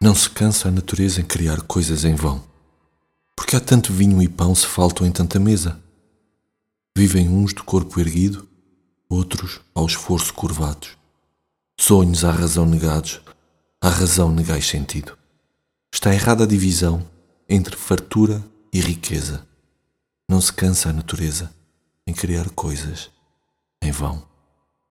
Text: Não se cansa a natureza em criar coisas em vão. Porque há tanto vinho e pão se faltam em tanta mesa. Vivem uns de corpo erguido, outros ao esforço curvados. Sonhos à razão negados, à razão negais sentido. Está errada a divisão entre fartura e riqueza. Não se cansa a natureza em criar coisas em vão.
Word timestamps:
Não 0.00 0.14
se 0.14 0.30
cansa 0.30 0.68
a 0.68 0.70
natureza 0.70 1.20
em 1.20 1.24
criar 1.24 1.60
coisas 1.62 2.04
em 2.04 2.14
vão. 2.14 2.44
Porque 3.34 3.56
há 3.56 3.60
tanto 3.60 3.92
vinho 3.92 4.22
e 4.22 4.28
pão 4.28 4.54
se 4.54 4.64
faltam 4.64 5.04
em 5.04 5.10
tanta 5.10 5.40
mesa. 5.40 5.80
Vivem 6.96 7.28
uns 7.28 7.52
de 7.52 7.64
corpo 7.64 7.98
erguido, 7.98 8.48
outros 9.08 9.60
ao 9.74 9.86
esforço 9.86 10.32
curvados. 10.32 10.96
Sonhos 11.76 12.24
à 12.24 12.30
razão 12.30 12.64
negados, 12.64 13.20
à 13.80 13.88
razão 13.88 14.30
negais 14.30 14.68
sentido. 14.68 15.18
Está 15.92 16.14
errada 16.14 16.44
a 16.44 16.46
divisão 16.46 17.04
entre 17.48 17.74
fartura 17.74 18.40
e 18.72 18.80
riqueza. 18.80 19.44
Não 20.28 20.40
se 20.40 20.52
cansa 20.52 20.90
a 20.90 20.92
natureza 20.92 21.52
em 22.06 22.12
criar 22.12 22.48
coisas 22.50 23.10
em 23.82 23.90
vão. 23.90 24.27